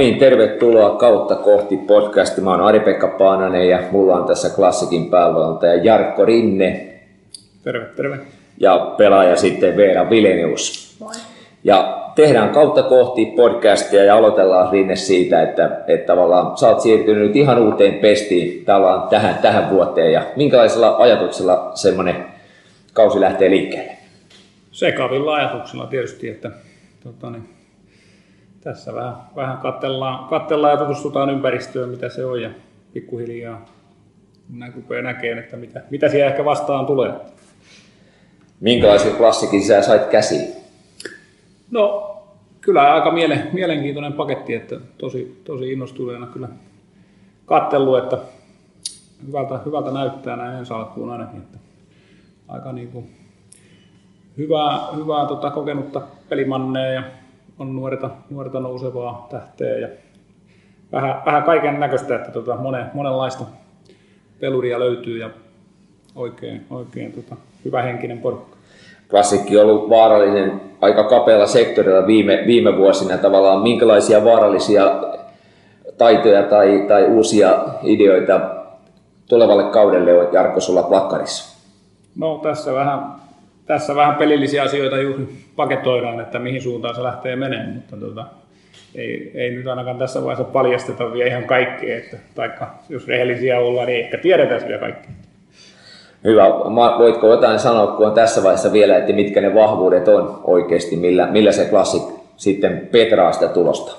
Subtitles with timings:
[0.00, 2.40] niin, tervetuloa kautta kohti podcasti.
[2.40, 7.00] Mä oon Ari-Pekka Paananen ja mulla on tässä klassikin päävalmentaja Jarkko Rinne.
[7.64, 8.18] Terve, terve.
[8.58, 10.96] Ja pelaaja sitten Veera Vilenius.
[11.00, 11.12] Moi.
[11.64, 17.22] Ja tehdään kautta kohti podcastia ja aloitellaan Rinne siitä, että, että tavallaan sä oot siirtynyt
[17.22, 22.24] nyt ihan uuteen pestiin tavallaan tähän, tähän vuoteen ja minkälaisella ajatuksella semmoinen
[22.92, 23.92] kausi lähtee liikkeelle?
[24.72, 26.50] Sekavilla ajatuksilla tietysti, että
[27.04, 27.59] tota, niin,
[28.60, 32.50] tässä vähän, vähän katsellaan, katsellaan ja tutustutaan ympäristöön, mitä se on ja
[32.92, 33.64] pikkuhiljaa
[34.48, 37.12] näin rupeaa näkemään, että mitä, mitä siellä ehkä vastaan tulee.
[38.60, 40.48] Minkälaisen klassikin sä sait käsiin?
[41.70, 42.16] No,
[42.60, 46.48] kyllä aika miele, mielenkiintoinen paketti, että tosi, tosi innostuneena kyllä
[47.46, 48.18] katsellut, että
[49.26, 51.38] hyvältä, hyvältä näyttää näin ensi alkuun ainakin.
[51.38, 51.58] Että
[52.48, 53.10] aika niin kuin
[54.38, 57.02] hyvää, hyvää tota, kokenutta pelimanneja ja
[57.60, 59.88] on nuorta, nuorta nousevaa tähteä ja
[60.92, 63.44] vähän, vähän kaiken näköistä, että tota, monen, monenlaista
[64.40, 65.30] peluria löytyy ja
[66.14, 68.56] oikein, oikein tota, hyvä henkinen porukka.
[69.10, 73.62] Klassikki on ollut vaarallinen aika kapealla sektorilla viime, viime vuosina tavallaan.
[73.62, 74.84] Minkälaisia vaarallisia
[75.98, 78.40] taitoja tai, tai uusia ideoita
[79.28, 81.60] tulevalle kaudelle on Jarkko sulla plakkarissa?
[82.16, 83.14] No tässä vähän,
[83.66, 88.26] tässä vähän pelillisiä asioita juuri paketoidaan, että mihin suuntaan se lähtee menemään, mutta tota,
[88.94, 93.86] ei, ei, nyt ainakaan tässä vaiheessa paljasteta vielä ihan kaikkea, että taikka jos rehellisiä ollaan,
[93.86, 95.08] niin ehkä tiedetään vielä kaikki.
[96.24, 96.48] Hyvä.
[96.98, 101.26] Voitko jotain sanoa, kun on tässä vaiheessa vielä, että mitkä ne vahvuudet on oikeasti, millä,
[101.26, 102.02] millä se klassik
[102.36, 103.96] sitten petraa sitä tulosta?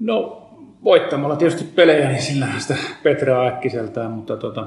[0.00, 0.42] No
[0.84, 4.66] voittamalla tietysti pelejä, niin sillä sitä petraa äkkiseltään, mutta tota,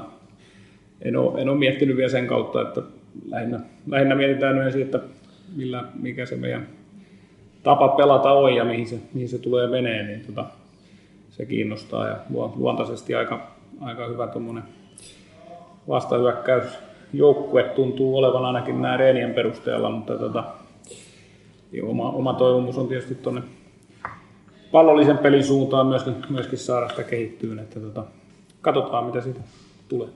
[1.02, 2.82] en, ole, en ole miettinyt vielä sen kautta, että
[3.28, 5.00] lähinnä, lähinnä mietitään myös että
[5.56, 6.66] millä, mikä se meidän
[7.62, 10.44] tapa pelata on ja mihin se, mihin se tulee menee, niin tota,
[11.30, 12.16] se kiinnostaa ja
[12.56, 13.50] luontaisesti aika,
[13.80, 14.64] aika hyvä tuommoinen
[15.88, 16.78] vastahyökkäys
[17.12, 20.44] joukkue tuntuu olevan ainakin nämä reenien perusteella, mutta tota,
[21.82, 23.42] oma, oma toivomus on tietysti tuonne
[24.72, 28.04] pallollisen pelin suuntaan myöskin, myöskin saada sitä kehittyyn, että tota,
[28.60, 29.40] katsotaan mitä siitä
[29.88, 30.08] tulee.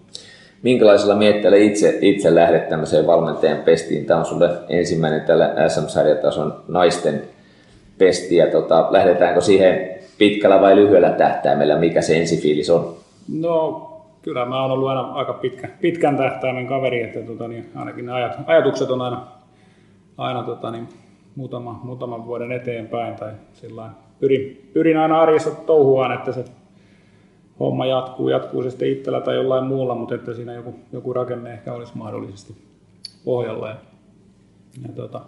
[0.63, 4.07] Minkälaisella mietteellä itse, itse lähdet tämmöiseen valmentajan pestiin?
[4.07, 7.23] Tämä on sulle ensimmäinen tällä SM-sarjatason naisten
[7.99, 8.37] pesti.
[8.37, 11.79] Ja tota, lähdetäänkö siihen pitkällä vai lyhyellä tähtäimellä?
[11.79, 12.95] Mikä se ensifiilis on?
[13.41, 13.83] No
[14.23, 18.13] kyllä mä oon ollut aina aika pitkä, pitkän tähtäimen kaveri, että tota, niin ainakin ne
[18.13, 19.27] ajat, ajatukset on aina,
[20.19, 20.89] aina tota, niin,
[21.37, 23.15] muutama, muutaman vuoden eteenpäin.
[23.15, 23.89] Tai sillä
[24.21, 26.45] pyrin, pyrin aina arjessa touhuaan, että se
[27.61, 31.53] homma jatkuu, jatkuu se sitten itsellä tai jollain muulla, mutta että siinä joku, joku rakenne
[31.53, 32.55] ehkä olisi mahdollisesti
[33.25, 33.69] pohjalla.
[33.69, 33.77] Ja,
[34.83, 35.21] ja tota,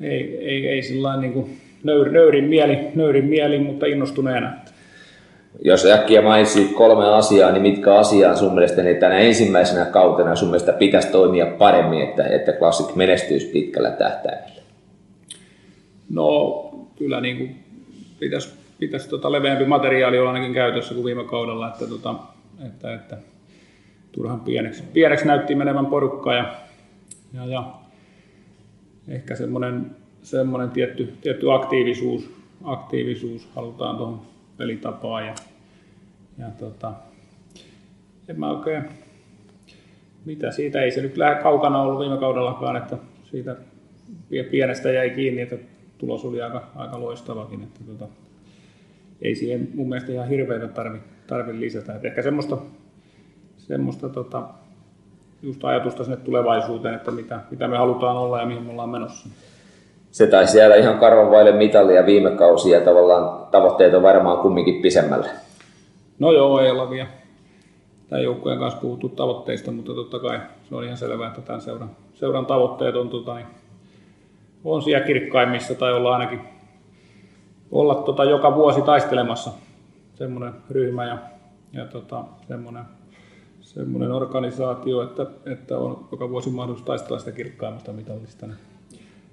[0.00, 4.52] ei, ei, ei sillä niin nöyrin, nöyrin, mieli, nöyrin mieli, mutta innostuneena.
[5.64, 10.48] Jos äkkiä mainitsit kolme asiaa, niin mitkä asiaa sun mielestä niin tänä ensimmäisenä kautena sun
[10.48, 14.62] mielestä pitäisi toimia paremmin, että, että Classic menestyisi pitkällä tähtäimellä?
[16.10, 17.56] No kyllä niin kuin
[18.20, 22.14] pitäisi, pitäisi tota leveämpi materiaali olla ainakin käytössä kuin viime kaudella, että, tota,
[22.66, 23.16] että, että
[24.12, 26.54] turhan pieneksi, pieneksi näytti menevän porukka ja,
[27.32, 27.74] ja, ja
[29.08, 32.30] ehkä semmoinen, semmoinen tietty, tietty aktiivisuus,
[32.64, 34.20] aktiivisuus halutaan tuohon
[34.56, 35.34] pelitapaan ja,
[36.38, 36.92] ja tota,
[38.28, 38.84] en mä oikein,
[40.24, 43.56] mitä siitä, ei se nyt lähde kaukana ollut viime kaudellakaan, että siitä
[44.50, 45.56] pienestä jäi kiinni, että
[45.98, 48.08] tulos oli aika, aika loistavakin, että tota,
[49.22, 51.94] ei siihen mun mielestä ihan hirveitä tarvi, tarvi lisätä.
[51.94, 52.58] Et ehkä semmoista,
[53.56, 54.42] semmoista tota,
[55.42, 59.28] just ajatusta sinne tulevaisuuteen, että mitä, mitä me halutaan olla ja mihin me ollaan menossa
[60.10, 64.82] se taisi jäädä ihan karvan vaille mitalia viime kausi ja tavallaan tavoitteet on varmaan kumminkin
[64.82, 65.28] pisemmälle.
[66.18, 67.08] No joo, ei olla vielä
[68.08, 71.90] tämän joukkueen kanssa puhuttu tavoitteista, mutta totta kai se on ihan selvää, että tämän seuran,
[72.14, 73.46] seuran tavoitteet on, tota, niin,
[74.64, 76.40] on siellä kirkkaimmissa tai olla ainakin
[77.72, 79.50] olla tota, joka vuosi taistelemassa
[80.14, 81.18] semmoinen ryhmä ja,
[81.72, 82.84] ja tota, semmoinen,
[83.60, 88.46] semmoinen organisaatio, että, että on joka vuosi mahdollisuus taistella sitä kirkkaimmasta mitallista.
[88.46, 88.58] Niin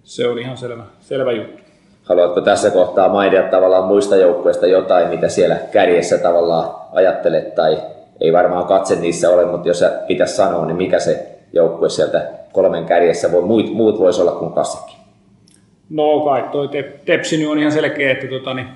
[0.03, 1.63] se on ihan selvä, selvä juttu.
[2.03, 7.81] Haluatko tässä kohtaa mainita tavallaan muista joukkueista jotain, mitä siellä kärjessä tavallaan ajattelet, tai
[8.21, 12.85] ei varmaan katse niissä ole, mutta jos pitäisi sanoa, niin mikä se joukkue sieltä kolmen
[12.85, 14.94] kärjessä voi, muut, muut voisi olla kuin kassakin?
[15.89, 18.67] No kai toi te, Tepsi on ihan selkeä, että tota, niin,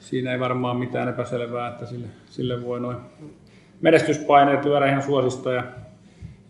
[0.00, 2.96] siinä ei varmaan mitään epäselvää, että sille, sille voi noin
[3.80, 5.64] menestyspaineet lyödä ihan suosista ja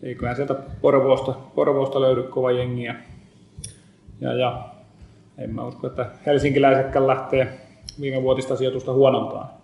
[0.03, 2.95] eiköhän sieltä Porvoosta, Porvoosta löydy kova jengi ja
[4.21, 4.69] ja, ja
[5.37, 7.59] en mä usko, että helsinkiläisetkään lähtee
[8.01, 9.58] viime vuotista sijoitusta huonontaa.